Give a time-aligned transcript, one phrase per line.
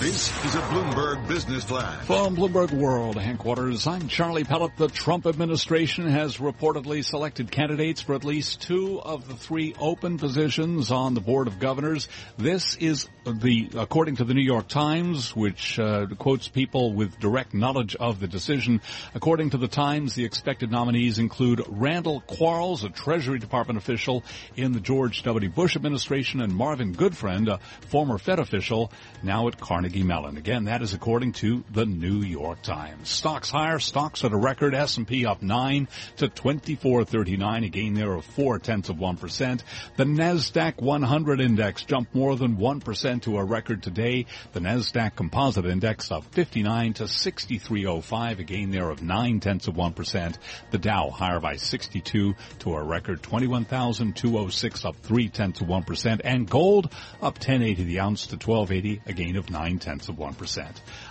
[0.00, 2.04] This is a Bloomberg Business Flash.
[2.04, 4.76] From Bloomberg World headquarters, I'm Charlie Pellet.
[4.76, 10.16] The Trump administration has reportedly selected candidates for at least two of the three open
[10.16, 12.08] positions on the Board of Governors.
[12.36, 17.52] This is the, according to the New York Times, which uh, quotes people with direct
[17.52, 18.80] knowledge of the decision.
[19.16, 24.22] According to the Times, the expected nominees include Randall Quarles, a Treasury Department official
[24.54, 25.50] in the George W.
[25.50, 27.58] Bush administration, and Marvin Goodfriend, a
[27.88, 28.92] former Fed official,
[29.24, 30.36] now at Carnegie Carnegie Mellon.
[30.36, 33.08] Again, that is according to the New York Times.
[33.08, 35.88] Stocks higher, stocks at a record, S&P up 9
[36.18, 39.62] to 2439, a gain there of 4 tenths of 1%.
[39.96, 44.26] The NASDAQ 100 index jumped more than 1% to a record today.
[44.52, 49.74] The NASDAQ composite index up 59 to 6305, a gain there of 9 tenths of
[49.74, 50.36] 1%.
[50.70, 56.20] The Dow higher by 62 to a record 21,206, up 3 tenths of 1%.
[56.24, 56.92] And gold
[57.22, 60.66] up 1080 the ounce to 1280, a gain of 9 tenths of 1%.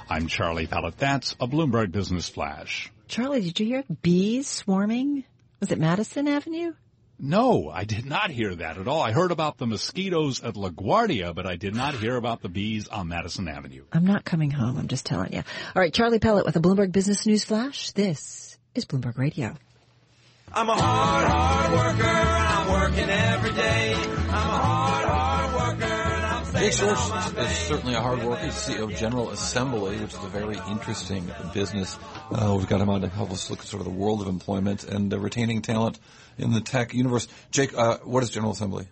[0.09, 0.97] I'm Charlie Pellet.
[0.97, 2.91] That's a Bloomberg Business Flash.
[3.07, 5.23] Charlie, did you hear bees swarming?
[5.59, 6.73] Was it Madison Avenue?
[7.19, 9.01] No, I did not hear that at all.
[9.01, 12.87] I heard about the mosquitoes at LaGuardia, but I did not hear about the bees
[12.87, 13.85] on Madison Avenue.
[13.91, 14.77] I'm not coming home.
[14.77, 15.39] I'm just telling you.
[15.39, 17.91] All right, Charlie Pellet with a Bloomberg Business News Flash.
[17.91, 19.55] This is Bloomberg Radio.
[20.53, 22.07] I'm a hard, hard worker.
[22.07, 23.93] I'm working every day.
[23.95, 25.36] I'm a hard, hard worker.
[26.59, 28.47] Jake Schwartz is certainly a hard worker.
[28.47, 31.99] CEO of General Assembly, which is a very interesting business.
[32.31, 34.27] Uh, we've got him on to help us look at sort of the world of
[34.27, 35.99] employment and uh, retaining talent
[36.39, 37.27] in the tech universe.
[37.51, 38.87] Jake, uh, what is General Assembly?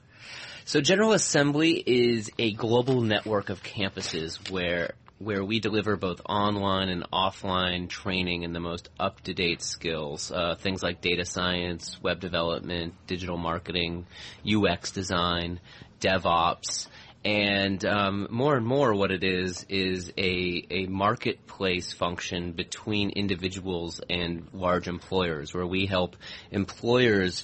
[0.66, 6.90] So General Assembly is a global network of campuses where where we deliver both online
[6.90, 12.94] and offline training in the most up-to-date skills, uh, things like data science, web development,
[13.08, 14.06] digital marketing,
[14.46, 15.62] UX design,
[16.02, 16.88] DevOps,
[17.26, 24.00] and um, more and more what it is is a, a marketplace function between individuals
[24.08, 26.16] and large employers where we help
[26.52, 27.44] employers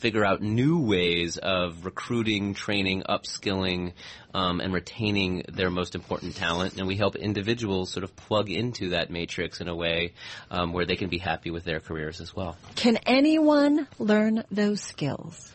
[0.00, 3.92] figure out new ways of recruiting, training, upskilling,
[4.34, 6.76] um, and retaining their most important talent.
[6.78, 10.14] And we help individuals sort of plug into that matrix in a way
[10.50, 12.56] um, where they can be happy with their careers as well.
[12.74, 15.52] Can anyone learn those skills?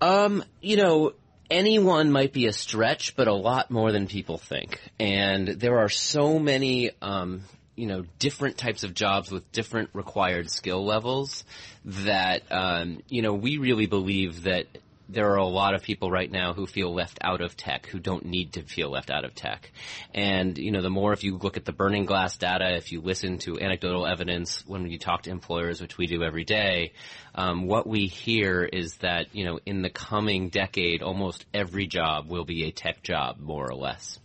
[0.00, 1.14] Um, you know,
[1.50, 4.80] anyone might be a stretch, but a lot more than people think.
[4.98, 7.42] And there are so many, um,
[7.76, 11.44] you know, different types of jobs with different required skill levels
[11.84, 14.66] that, um, you know, we really believe that
[15.08, 17.98] there are a lot of people right now who feel left out of tech, who
[17.98, 19.70] don't need to feel left out of tech.
[20.14, 23.00] And, you know, the more if you look at the burning glass data, if you
[23.00, 26.92] listen to anecdotal evidence when you talk to employers, which we do every day,
[27.34, 32.28] um, what we hear is that, you know, in the coming decade, almost every job
[32.28, 34.18] will be a tech job, more or less.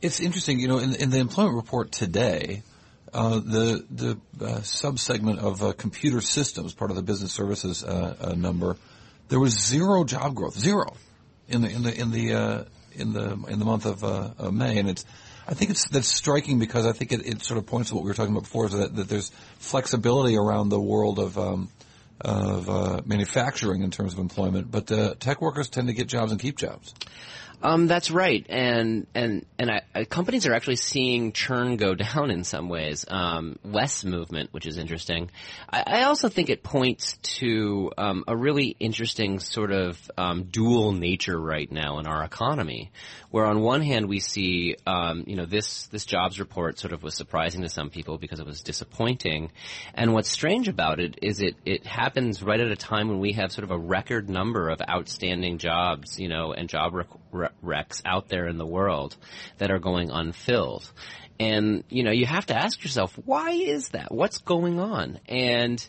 [0.00, 2.62] It's interesting, you know, in, in the employment report today,
[3.12, 8.16] uh, the the uh, subsegment of uh, computer systems, part of the business services uh,
[8.20, 8.76] uh, number,
[9.30, 10.94] there was zero job growth, zero,
[11.48, 14.78] in the in the in the uh, in the in the month of uh, May,
[14.78, 15.04] and it's.
[15.48, 18.04] I think it's that's striking because I think it, it sort of points to what
[18.04, 21.70] we were talking about before, is that, that there's flexibility around the world of um,
[22.20, 26.30] of uh, manufacturing in terms of employment, but uh, tech workers tend to get jobs
[26.30, 26.94] and keep jobs.
[27.62, 32.30] Um, that's right, and and and I, I, companies are actually seeing churn go down
[32.30, 35.30] in some ways, um, less movement, which is interesting.
[35.70, 40.92] I, I also think it points to um, a really interesting sort of um, dual
[40.92, 42.92] nature right now in our economy,
[43.30, 47.02] where on one hand we see, um, you know, this this jobs report sort of
[47.02, 49.52] was surprising to some people because it was disappointing,
[49.92, 53.32] and what's strange about it is it it happens right at a time when we
[53.32, 58.02] have sort of a record number of outstanding jobs, you know, and job rec- recs
[58.04, 59.16] out there in the world
[59.58, 60.90] that are going unfilled.
[61.38, 64.12] And, you know, you have to ask yourself, why is that?
[64.12, 65.20] What's going on?
[65.26, 65.84] And,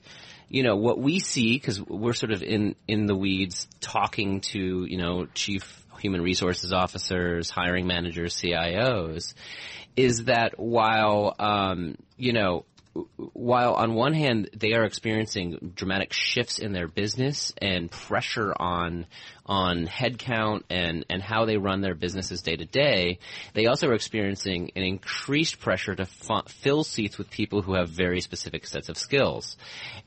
[0.47, 4.85] you know, what we see, because we're sort of in, in the weeds talking to,
[4.85, 9.33] you know, chief human resources officers, hiring managers, CIOs,
[9.95, 16.59] is that while, um, you know, while on one hand they are experiencing dramatic shifts
[16.59, 19.05] in their business and pressure on
[19.45, 23.19] on headcount and and how they run their businesses day to day,
[23.53, 27.89] they also are experiencing an increased pressure to f- fill seats with people who have
[27.89, 29.57] very specific sets of skills,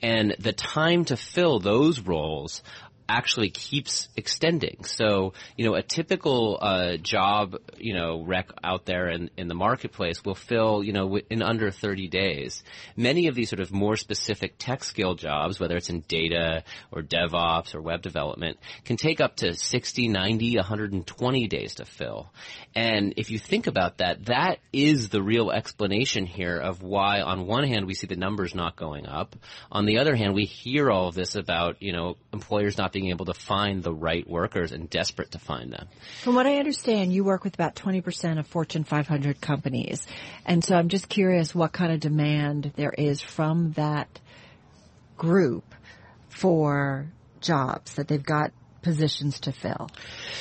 [0.01, 2.63] and the time to fill those roles
[3.09, 4.85] actually keeps extending.
[4.85, 9.55] So, you know, a typical uh, job, you know, rec out there in, in the
[9.55, 12.63] marketplace will fill, you know, in under 30 days.
[12.97, 17.03] Many of these sort of more specific tech skill jobs, whether it's in data or
[17.03, 22.33] DevOps or web development, can take up to 60, 90, 120 days to fill.
[22.75, 27.47] And if you think about that, that is the real explanation here of why on
[27.47, 29.37] one hand we see the numbers not going up.
[29.71, 33.11] On the other hand, we hear all of this about, you know, employers not being
[33.11, 35.89] able to find the right workers and desperate to find them.
[36.23, 40.07] From what I understand, you work with about 20% of Fortune 500 companies.
[40.47, 44.21] And so I'm just curious what kind of demand there is from that
[45.19, 45.75] group
[46.29, 47.07] for
[47.41, 48.53] jobs that they've got
[48.85, 49.89] positions to fill.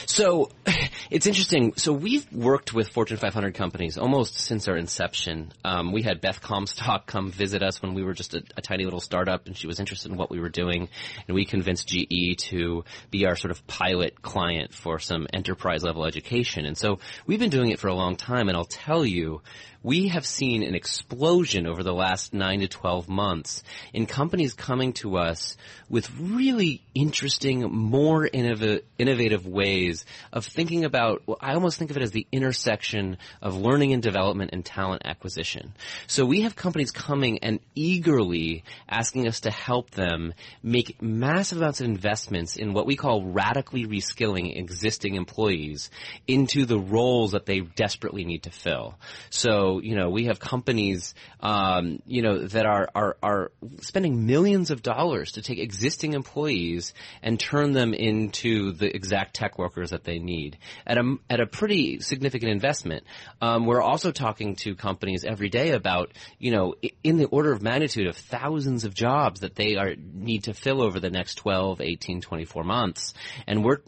[0.06, 0.52] So
[1.10, 1.74] it's interesting.
[1.78, 5.52] So we've worked with Fortune 500 companies almost since our inception.
[5.64, 8.84] Um, we had Beth Comstock come visit us when we were just a, a, tiny
[8.84, 10.90] little startup, and she was interested in what we were doing,
[11.28, 16.06] and we convinced GE to be our sort of pilot client for some enterprise level
[16.06, 16.66] education.
[16.66, 19.42] And so we've been doing it for a long time, and I'll tell you,
[19.84, 24.94] we have seen an explosion over the last nine to 12 months in companies coming
[24.94, 25.58] to us
[25.90, 32.04] with really interesting, more innov- innovative ways of thinking about, I almost think of it
[32.04, 35.74] as the intersection of learning and development and talent acquisition.
[36.08, 40.34] So we have companies coming and eagerly asking us to help them
[40.64, 45.92] make massive amounts of investments in what we call radically reskilling existing employees
[46.26, 48.96] into the roles that they desperately need to fill.
[49.30, 54.72] So you know, we have companies, um, you know, that are, are, are spending millions
[54.72, 60.04] of dollars to take existing employees and turn them into the exact tech workers that
[60.04, 63.04] they need at a, at a pretty significant investment.
[63.42, 67.62] Um, we're also talking to companies every day about, you know, in the order of
[67.62, 71.82] magnitude of thousands of jobs that they are, need to fill over the next 12,
[71.82, 73.14] 18, 24 months.
[73.48, 73.80] And we're,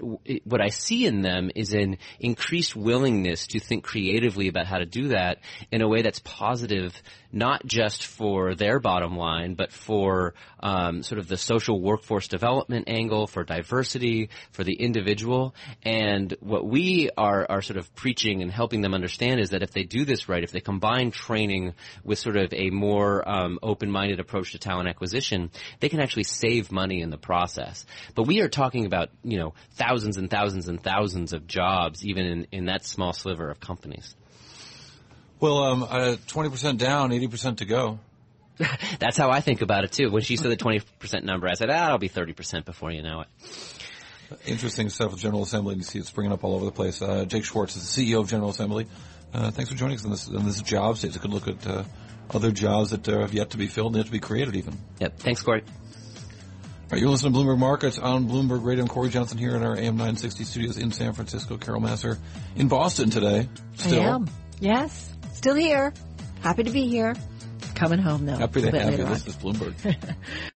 [0.43, 4.85] what I see in them is an increased willingness to think creatively about how to
[4.85, 5.39] do that
[5.75, 11.19] in a way that's positive, not just for their bottom line, but for um, sort
[11.19, 15.53] of the social workforce development angle, for diversity, for the individual.
[15.83, 19.71] And what we are, are sort of preaching and helping them understand is that if
[19.71, 21.73] they do this right, if they combine training
[22.05, 25.51] with sort of a more um, open-minded approach to talent acquisition,
[25.81, 27.85] they can actually save money in the process.
[28.15, 32.25] But we are talking about, you know, thousands and thousands and thousands of jobs, even
[32.25, 34.15] in, in that small sliver of companies.
[35.39, 37.99] Well, um, uh, 20% down, 80% to go.
[38.99, 40.09] That's how I think about it too.
[40.09, 43.21] When she said the 20% number, I said, ah, it'll be 30% before you know
[43.21, 43.27] it.
[44.47, 45.75] Interesting stuff with General Assembly.
[45.75, 47.01] You see it springing up all over the place.
[47.01, 48.87] Uh, Jake Schwartz is the CEO of General Assembly.
[49.33, 51.15] Uh, thanks for joining us on this, on this job stage.
[51.15, 51.83] A good look at uh,
[52.33, 54.77] other jobs that uh, have yet to be filled and yet to be created even.
[54.99, 55.19] Yep.
[55.19, 55.61] Thanks, Cory.
[55.61, 58.83] All right, you're listening to Bloomberg Markets on Bloomberg Radio.
[58.83, 61.57] I'm Cory Johnson here in our AM 960 studios in San Francisco.
[61.57, 62.17] Carol Massar
[62.55, 63.49] in Boston today.
[63.75, 64.01] Still.
[64.01, 64.29] I am.
[64.59, 65.11] Yes.
[65.35, 65.93] Still here.
[66.41, 67.15] Happy to be here.
[67.75, 68.37] Coming home though.
[68.37, 69.05] Happy to have you.
[69.05, 70.15] This is Bloomberg.